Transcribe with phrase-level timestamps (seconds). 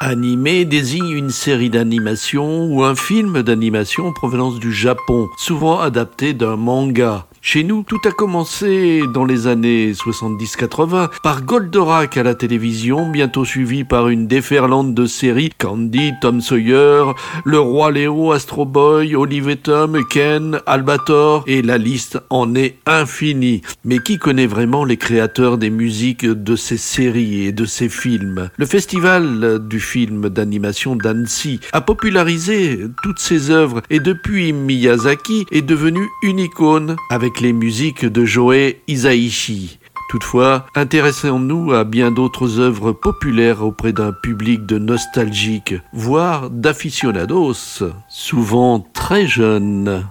[0.00, 6.34] Animé désigne une série d'animation ou un film d'animation en provenance du Japon, souvent adapté
[6.34, 7.26] d'un manga.
[7.40, 13.44] Chez nous, tout a commencé dans les années 70-80 par Goldorak à la télévision, bientôt
[13.44, 17.04] suivi par une déferlante de séries Candy, Tom Sawyer,
[17.44, 23.62] Le Roi Léo, Astro Boy, Olive Tom, Ken, Albator, et la liste en est infinie.
[23.84, 28.50] Mais qui connaît vraiment les créateurs des musiques de ces séries et de ces films?
[28.56, 36.06] Le festival film d'animation d'Annecy a popularisé toutes ces œuvres et depuis Miyazaki est devenu
[36.22, 39.78] une icône avec les musiques de Joe Isaichi.
[40.10, 48.86] Toutefois, intéressons-nous à bien d'autres œuvres populaires auprès d'un public de nostalgiques, voire d'aficionados, souvent
[48.92, 50.06] très jeunes.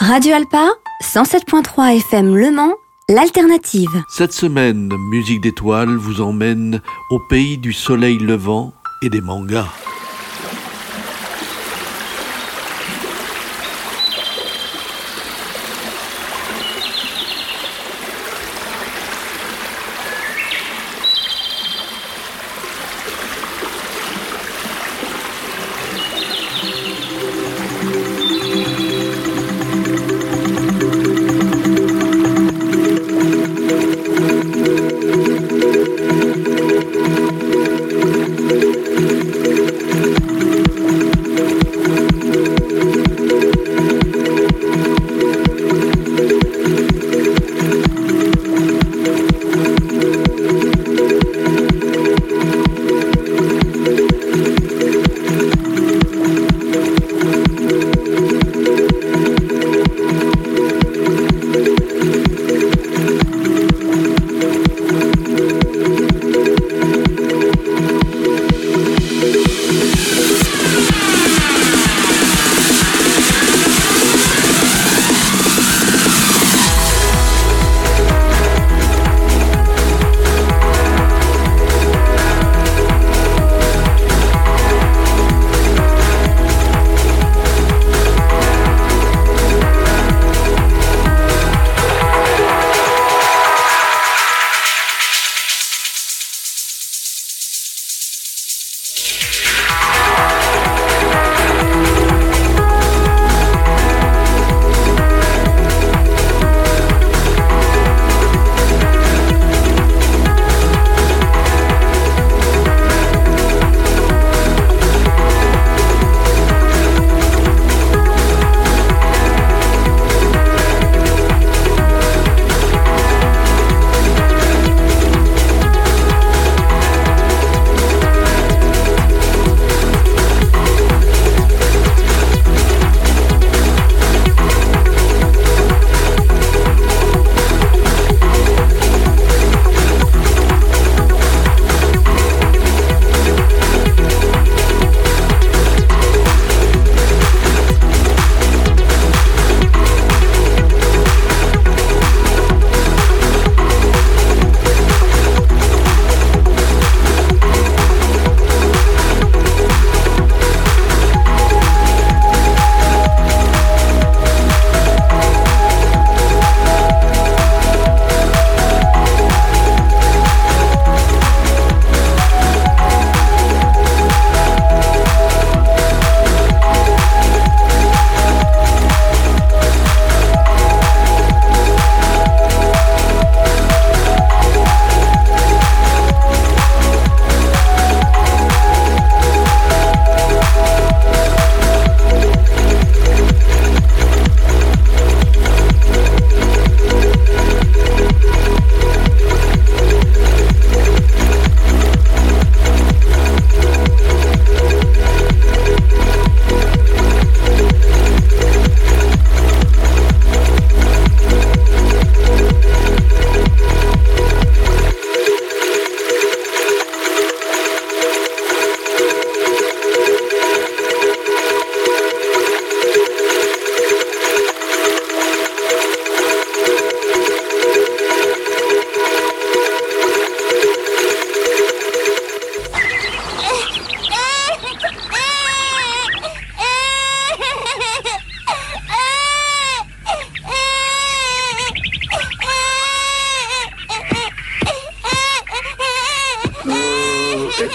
[0.00, 0.68] Radio Alpa,
[1.02, 2.74] 107.3 FM Le Mans,
[3.08, 4.02] l'alternative.
[4.08, 9.68] Cette semaine, Musique d'étoiles vous emmène au pays du soleil levant et des mangas.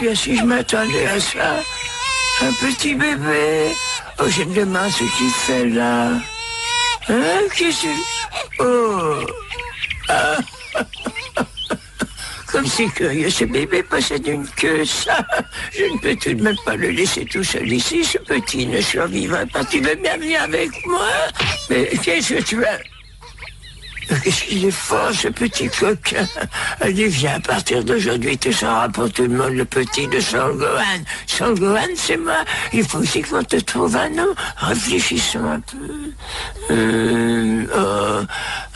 [0.01, 1.63] Si je m'attendais à ça,
[2.42, 3.71] un petit bébé.
[4.19, 6.09] Oh, j'aime demain ce qu'il fait là.
[7.07, 8.63] Hein, qu'est-ce que...
[8.63, 9.25] Oh.
[10.09, 10.38] Ah.
[12.51, 15.24] Comme c'est curieux, ce bébé possède une queue, ça.
[15.71, 18.04] Je ne peux tout de même pas le laisser tout seul ici.
[18.04, 19.63] Ce petit ne survivra pas.
[19.65, 21.07] Tu veux bien venir avec moi?
[21.69, 22.80] Mais qu'est-ce que tu vas...
[24.24, 26.28] Qu'est-ce qu'il est fort, ce petit coquin
[26.81, 31.02] Allez, viens, à partir d'aujourd'hui, tu seras pour tout le monde le petit de Sangohan.
[31.28, 32.44] Sangohan, c'est moi.
[32.74, 34.28] Il faut aussi qu'on te trouve un nom.
[34.58, 35.78] Réfléchissons un peu.
[36.72, 38.25] Euh, oh.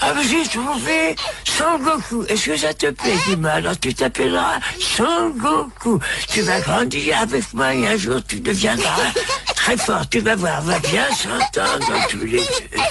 [0.02, 2.26] Ah, j'ai trouvé Sangoku.
[2.30, 6.00] Est-ce que ça te plaît, dis-moi Alors, tu t'appelleras Sangoku.
[6.30, 9.12] Tu vas grandir avec moi et un jour, tu deviendras
[9.56, 10.08] très fort.
[10.10, 12.82] Tu vas voir, on va bien s'entendre tous les deux.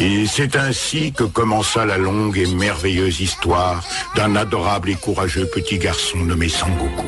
[0.00, 3.82] Et c'est ainsi que commença la longue et merveilleuse histoire
[4.14, 7.04] d'un adorable et courageux petit garçon nommé Sangoku.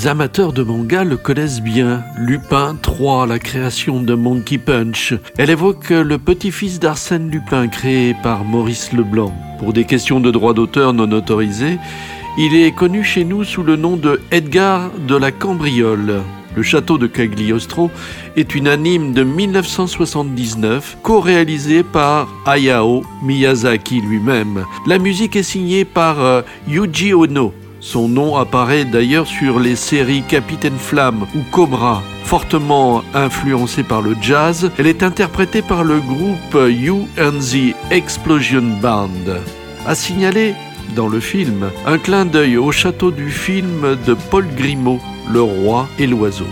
[0.00, 2.02] Les amateurs de manga le connaissent bien.
[2.16, 5.12] Lupin 3, la création de Monkey Punch.
[5.36, 9.30] Elle évoque le petit-fils d'Arsène Lupin créé par Maurice Leblanc.
[9.58, 11.76] Pour des questions de droit d'auteur non autorisés,
[12.38, 16.22] il est connu chez nous sous le nom de Edgar de la Cambriole.
[16.56, 17.90] Le château de Cagliostro
[18.36, 24.64] est une anime de 1979 co-réalisée par Hayao Miyazaki lui-même.
[24.86, 27.52] La musique est signée par euh, Yuji Ono.
[27.80, 32.02] Son nom apparaît d'ailleurs sur les séries Capitaine Flamme ou Cobra.
[32.24, 38.78] Fortement influencée par le jazz, elle est interprétée par le groupe You and the Explosion
[38.82, 39.08] Band.
[39.86, 40.54] A signaler
[40.94, 45.00] dans le film un clin d'œil au château du film de Paul Grimaud,
[45.32, 46.46] Le roi et l'oiseau.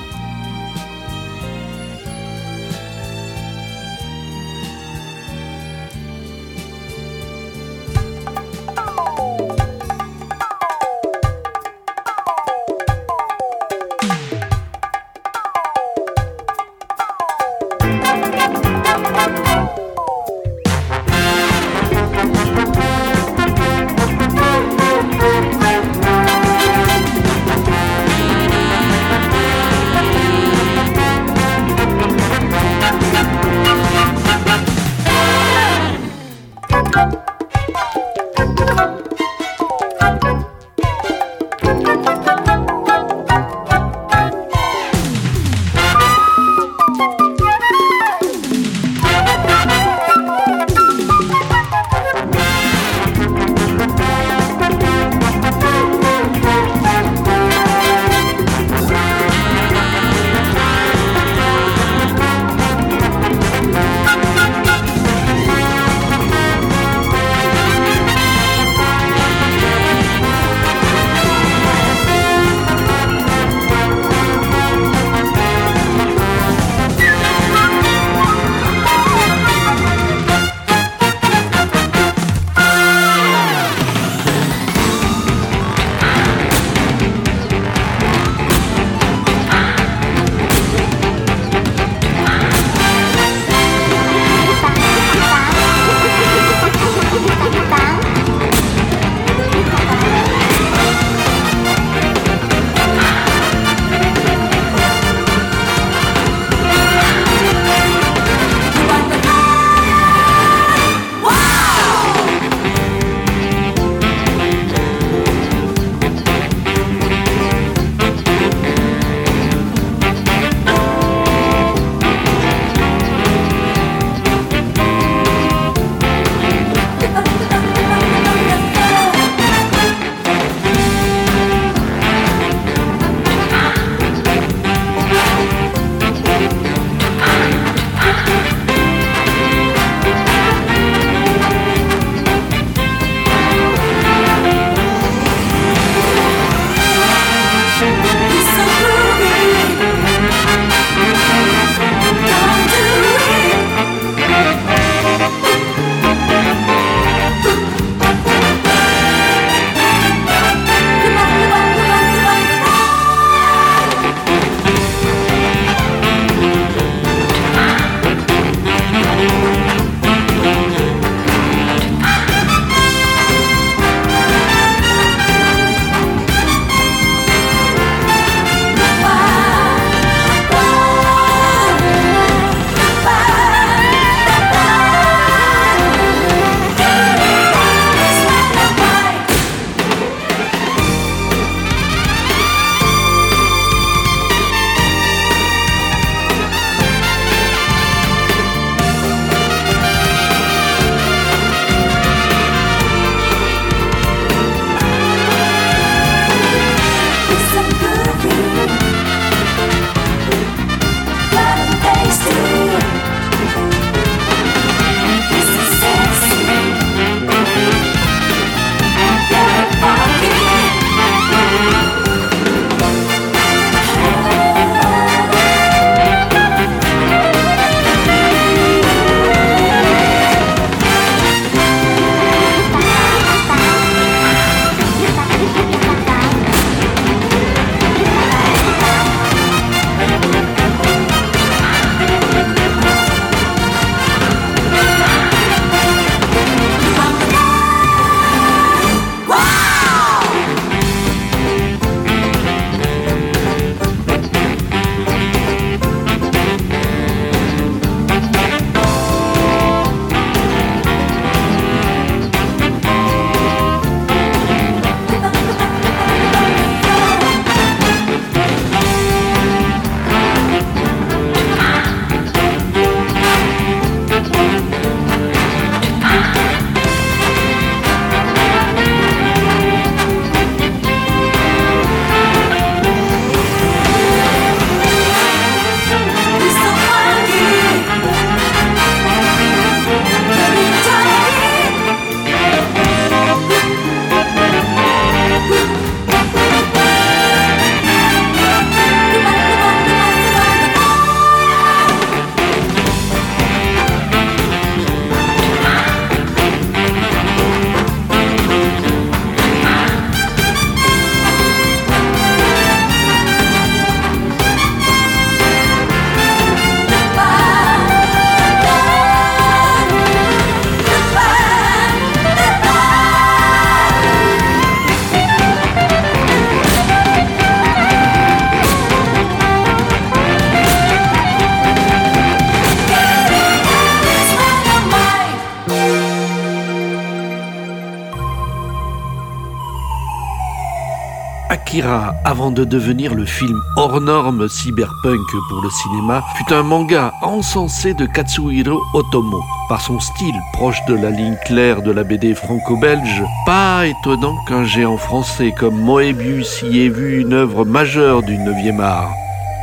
[341.80, 347.94] Avant de devenir le film hors norme cyberpunk pour le cinéma, fut un manga encensé
[347.94, 349.40] de Katsuhiro Otomo.
[349.68, 354.64] Par son style proche de la ligne claire de la BD franco-belge, pas étonnant qu'un
[354.64, 359.12] géant français comme Moebius y ait vu une œuvre majeure du 9e art.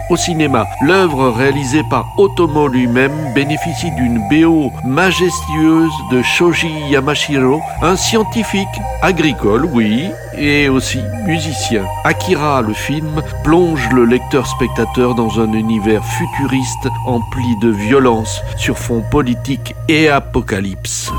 [0.08, 7.96] Au cinéma, l'œuvre réalisée par Otomo lui-même bénéficie d'une BO majestueuse de Shoji Yamashiro, un
[7.96, 8.68] scientifique,
[9.02, 11.86] agricole, oui, et aussi musicien.
[12.04, 19.04] Akira, le film, plonge le lecteur-spectateur dans un univers futuriste empli de violence sur fond
[19.10, 21.12] politique et apocalypse.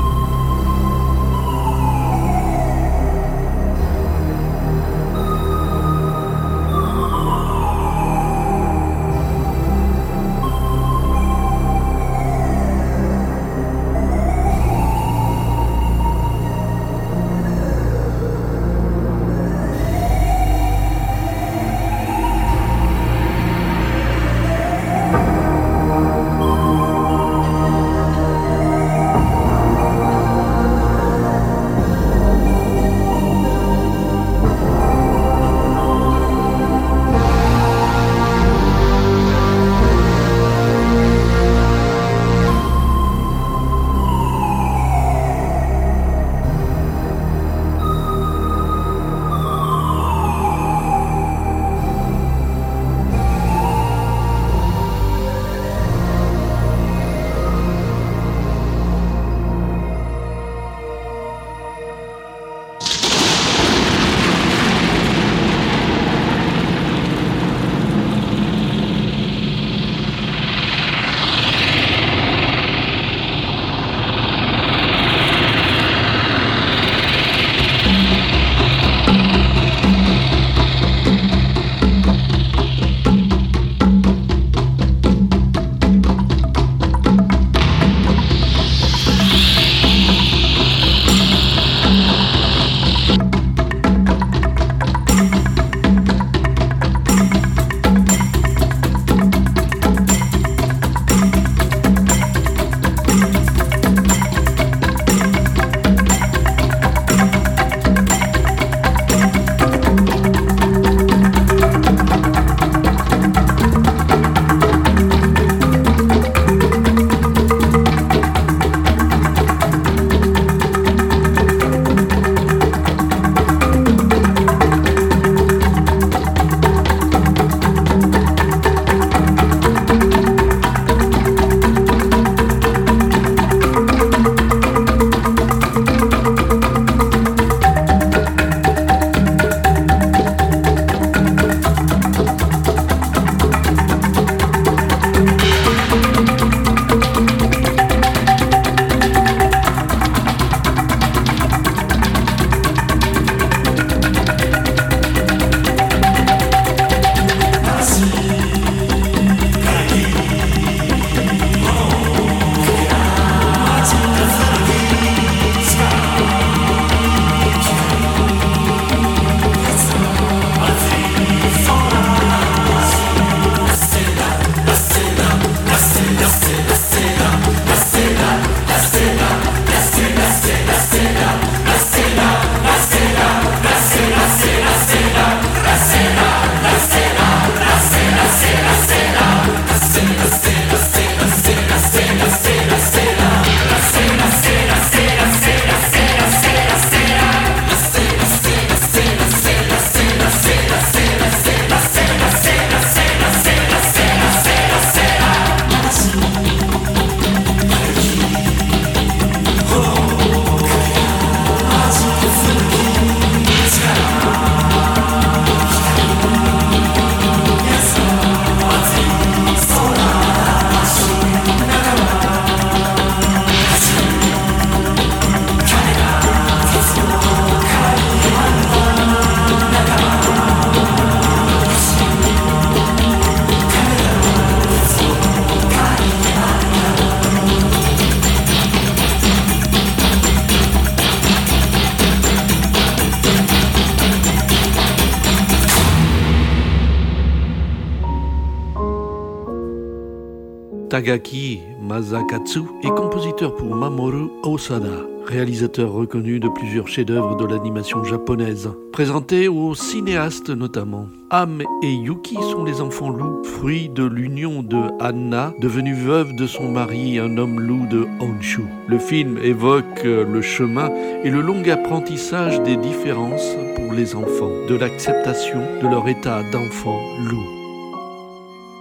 [250.89, 254.87] Tagaki Masakatsu est compositeur pour Mamoru Osada,
[255.25, 261.07] réalisateur reconnu de plusieurs chefs-d'œuvre de l'animation japonaise, présenté aux cinéastes notamment.
[261.29, 266.47] Am et Yuki sont les enfants loups, fruits de l'union de Anna, devenue veuve de
[266.47, 268.63] son mari, un homme loup de Honshu.
[268.87, 270.89] Le film évoque le chemin
[271.23, 277.01] et le long apprentissage des différences pour les enfants, de l'acceptation de leur état d'enfant
[277.29, 277.45] loup.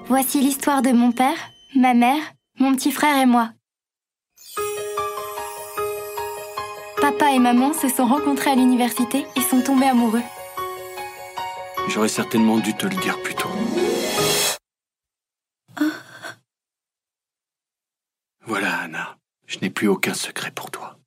[0.08, 1.34] Voici l'histoire de mon père,
[1.76, 2.22] ma mère,
[2.58, 3.50] mon petit frère et moi.
[7.00, 10.22] Papa et maman se sont rencontrés à l'université et sont tombés amoureux.
[11.88, 13.48] J'aurais certainement dû te le dire plus tôt.
[18.44, 19.16] Voilà, Anna.
[19.46, 20.98] Je n'ai plus aucun secret pour toi.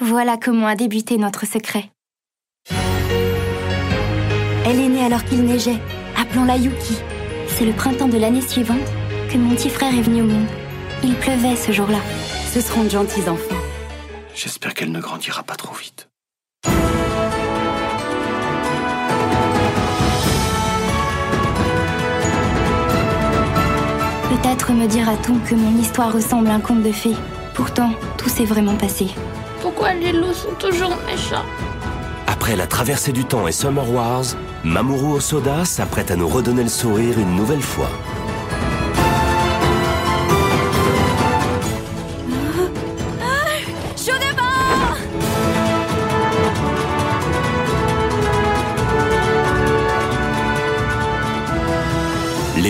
[0.00, 1.90] Voilà comment a débuté notre secret.
[4.64, 5.80] Elle est née alors qu'il neigeait.
[6.16, 6.96] Appelons-la Yuki.
[7.48, 8.88] C'est le printemps de l'année suivante
[9.32, 10.46] que mon petit frère est venu au monde.
[11.02, 12.00] Il pleuvait ce jour-là.
[12.52, 13.56] Ce seront de gentils enfants.
[14.34, 16.08] J'espère qu'elle ne grandira pas trop vite.
[24.28, 27.16] Peut-être me dira-t-on que mon histoire ressemble à un conte de fées.
[27.54, 29.06] Pourtant, tout s'est vraiment passé.
[29.62, 31.46] Pourquoi les loups sont toujours méchants?
[32.26, 34.24] Après la traversée du temps et Summer Wars,
[34.64, 37.88] Mamoru Osoda s'apprête à nous redonner le sourire une nouvelle fois.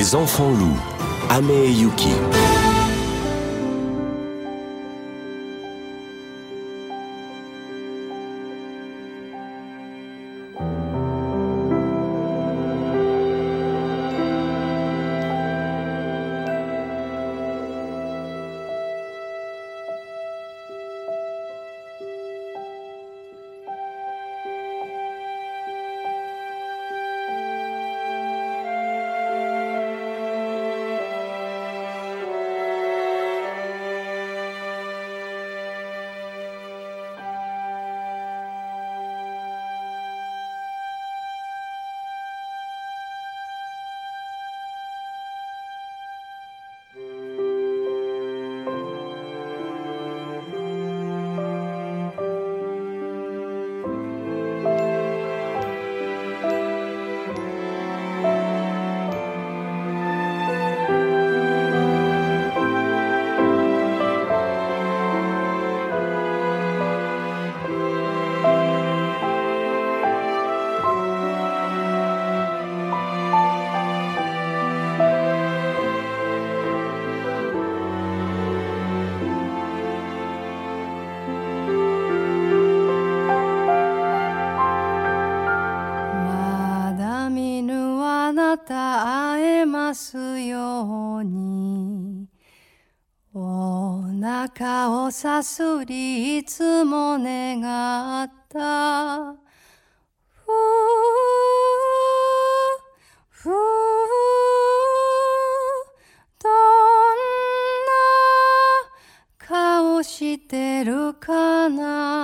[0.03, 0.81] Les enfants loups,
[1.31, 2.09] Ame et Yuki.
[95.13, 97.61] さすりいつも願
[98.25, 99.35] った。
[100.31, 100.53] ふう
[103.31, 103.53] ふう
[106.43, 106.53] どん
[107.87, 107.95] な
[109.39, 112.22] 顔してるかな。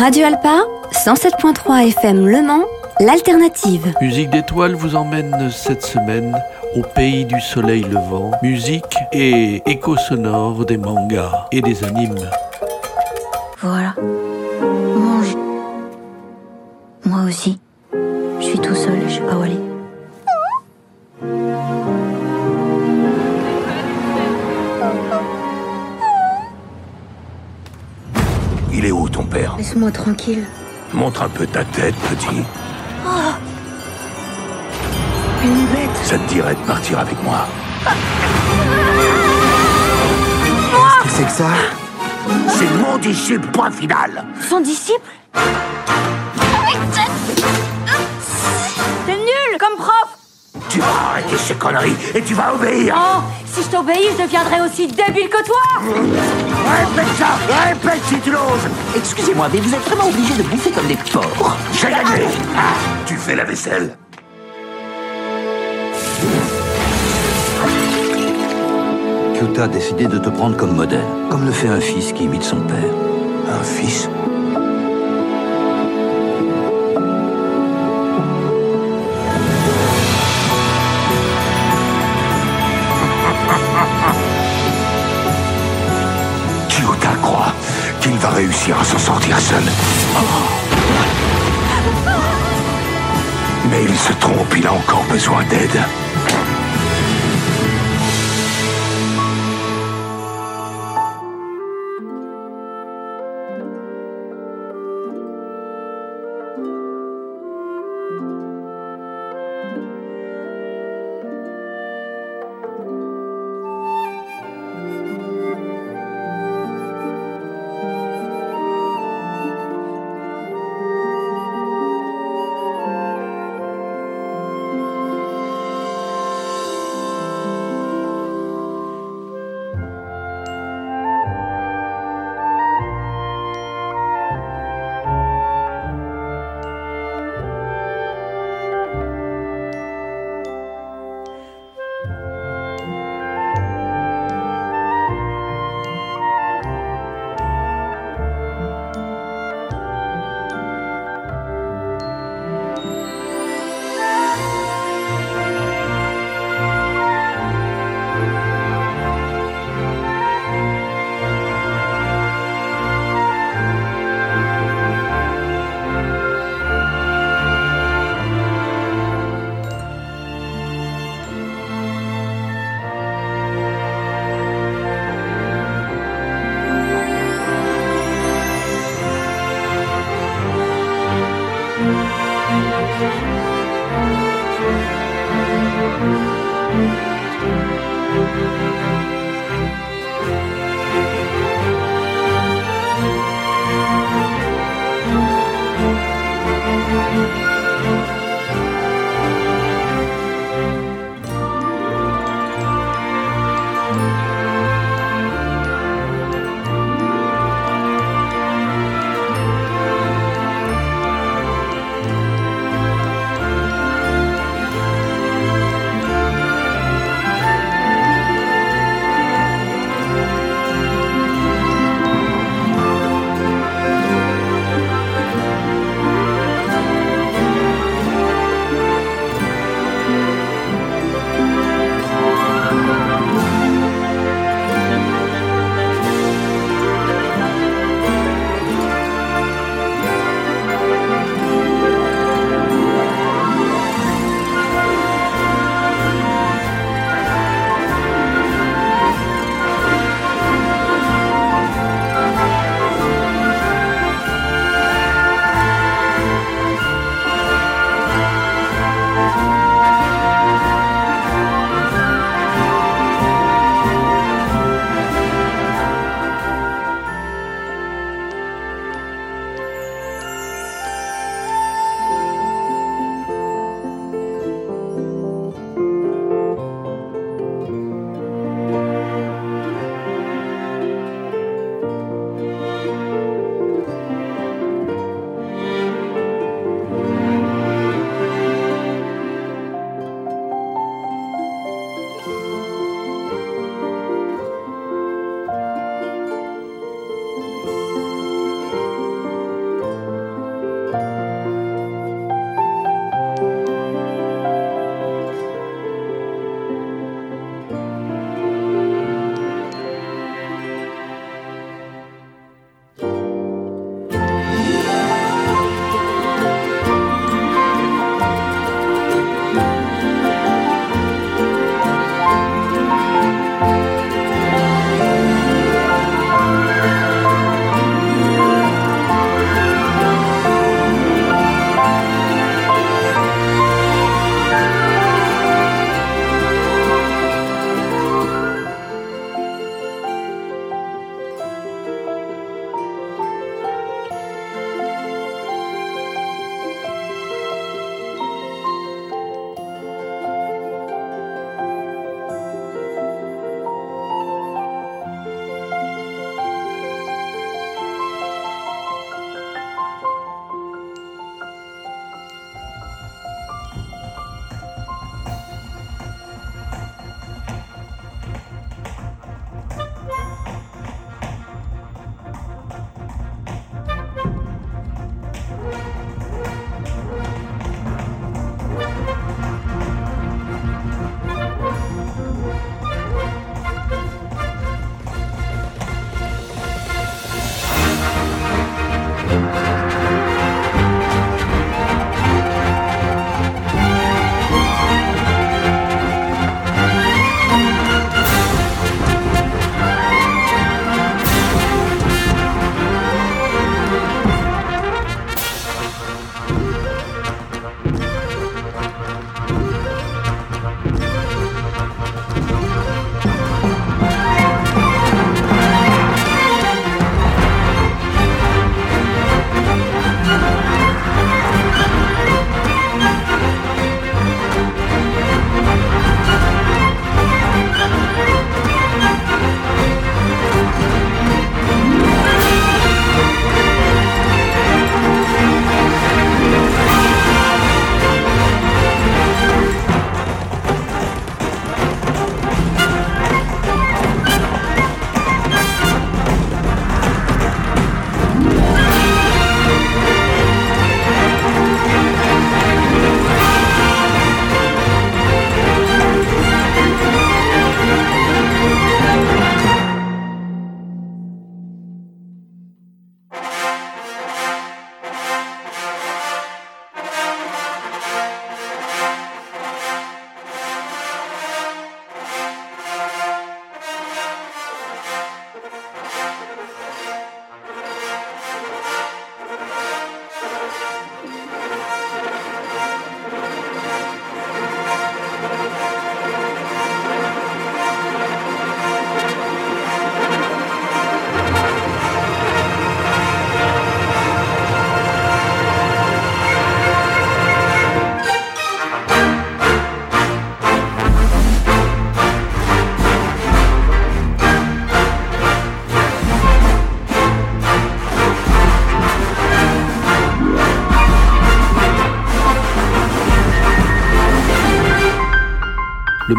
[0.09, 2.63] Radio Alpa, 107.3 FM Le Mans,
[2.99, 3.93] l'alternative.
[4.01, 6.35] Musique d'étoiles vous emmène cette semaine
[6.75, 8.31] au pays du soleil levant.
[8.41, 12.27] Musique et écho sonore des mangas et des animes.
[13.61, 13.93] Voilà.
[14.95, 15.35] Mange.
[17.05, 17.59] Moi aussi.
[18.39, 19.58] Je suis tout seul, je sais pas où aller.
[29.29, 30.45] Père Laisse-moi tranquille.
[30.93, 32.43] Montre un peu ta tête, petit.
[35.43, 35.97] Une bête.
[36.03, 37.47] Ça te dirait de partir avec moi
[41.07, 41.49] C'est que ça?
[42.47, 44.99] C'est mon disciple, point final Son disciple?
[50.69, 52.95] Tu vas arrêter ces conneries et tu vas obéir.
[52.95, 55.57] Oh, si je t'obéis, je deviendrai aussi débile que toi.
[55.81, 58.67] Répète ça Répète si tu l'oses.
[58.95, 61.57] Excusez-moi, mais vous êtes vraiment obligés de bouffer comme des porcs.
[61.73, 62.25] J'ai gagné.
[62.55, 62.73] Ah,
[63.07, 63.97] Tu fais la vaisselle.
[69.35, 72.43] Kyuta a décidé de te prendre comme modèle, comme le fait un fils qui imite
[72.43, 72.93] son père.
[73.59, 74.09] Un fils
[88.29, 89.63] réussir à s'en sortir seul.
[93.69, 95.79] Mais il se trompe, il a encore besoin d'aide.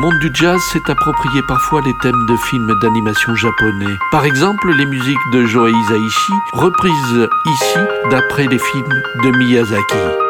[0.00, 3.98] Monde du jazz s'est approprié parfois les thèmes de films d'animation japonais.
[4.10, 7.78] Par exemple, les musiques de Joe Hisaishi, reprises ici
[8.10, 10.29] d'après les films de Miyazaki.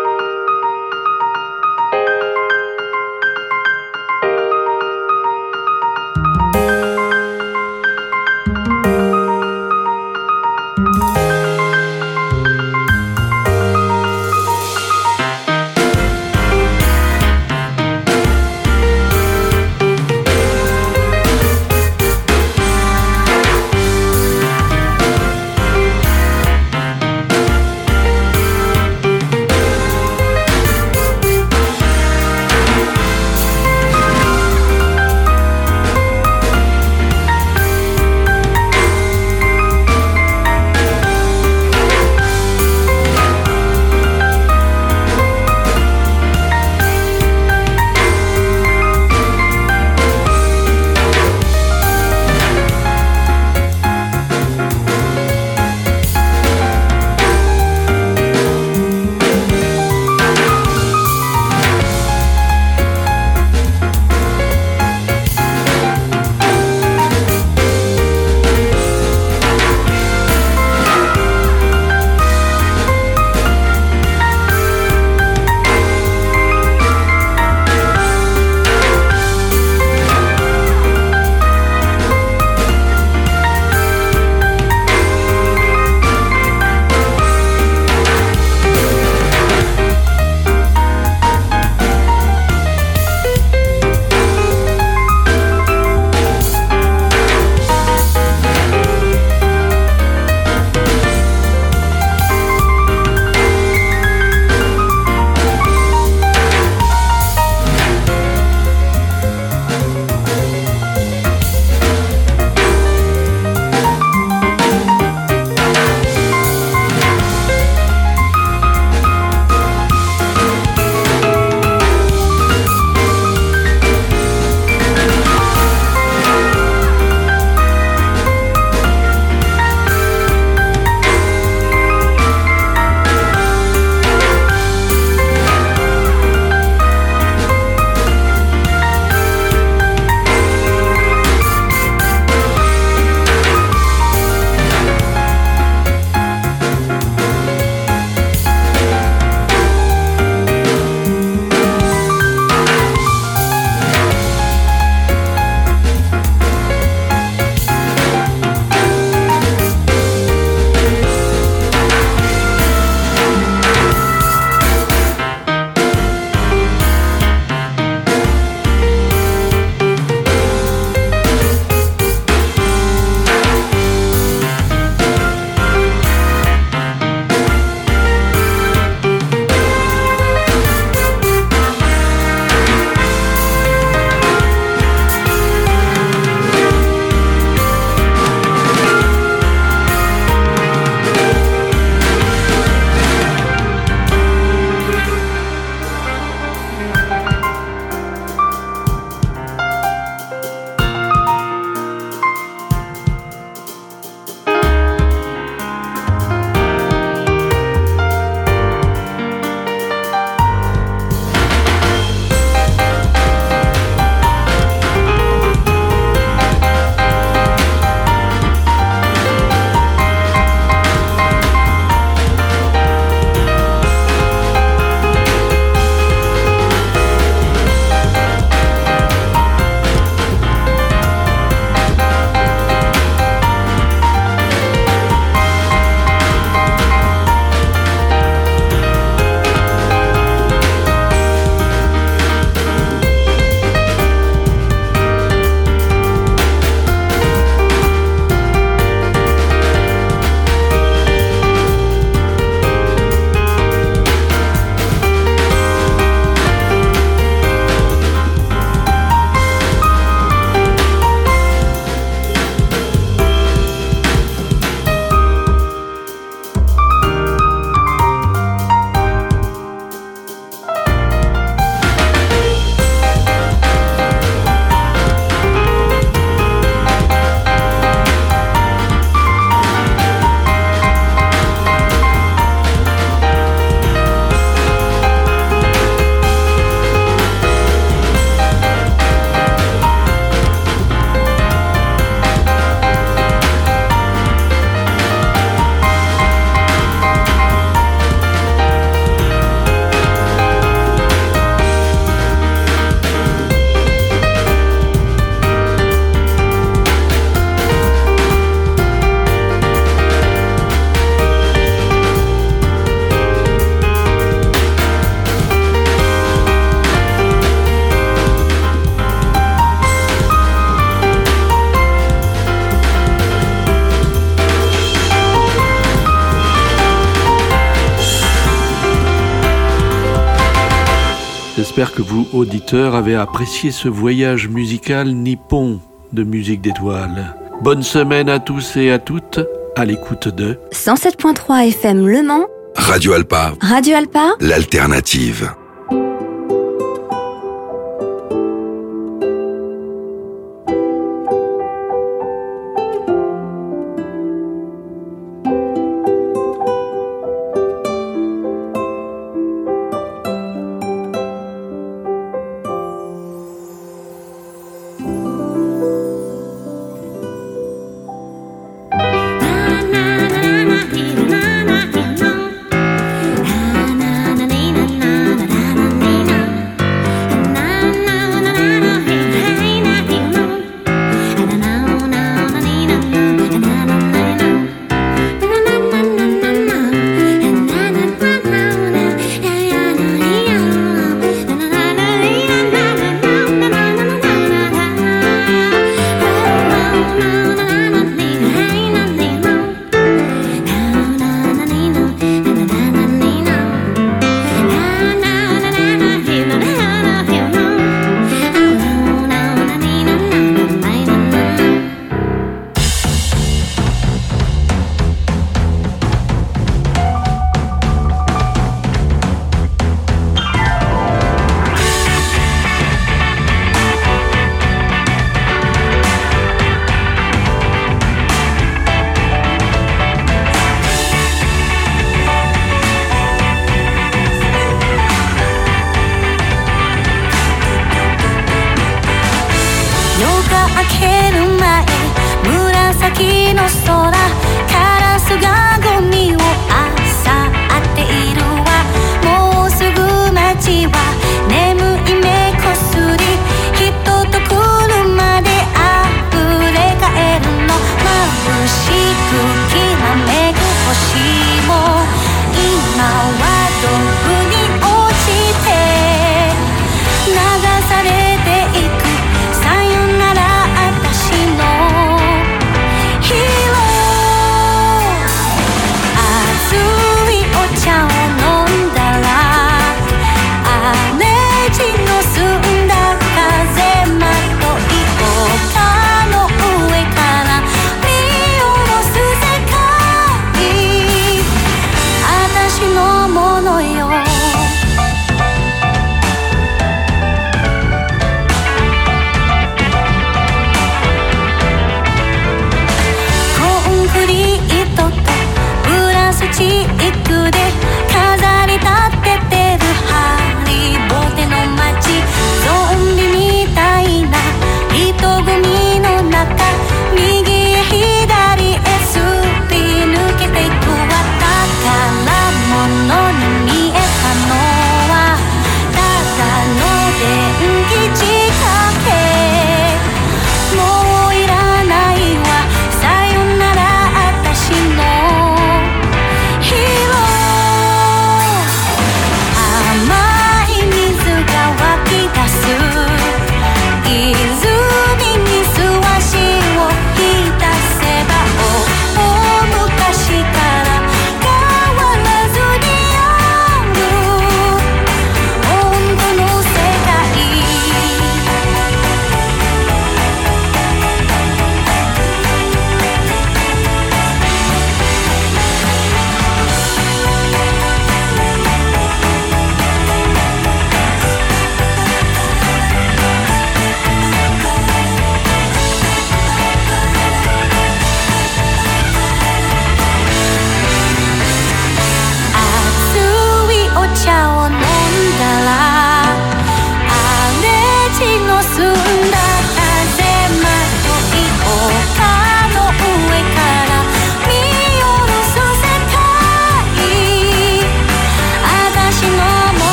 [332.41, 335.81] Auditeurs, avez apprécié ce voyage musical nippon
[336.13, 337.37] de musique d'étoiles.
[337.63, 339.41] Bonne semaine à tous et à toutes,
[339.77, 345.53] à l'écoute de 107.3 FM Le Mans, Radio Alpa, Radio Alpa, l'alternative.